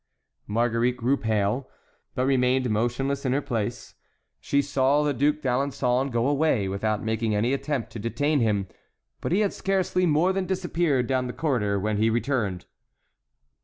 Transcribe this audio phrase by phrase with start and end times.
[0.47, 1.69] Marguerite grew pale,
[2.15, 3.93] but remained motionless in her place.
[4.39, 8.65] She saw the Duc d'Alençon go away, without making any attempt to detain him;
[9.21, 12.65] but he had scarcely more than disappeared down the corridor when he returned.